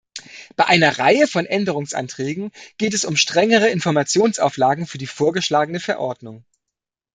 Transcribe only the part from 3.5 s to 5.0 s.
Informationsauflagen für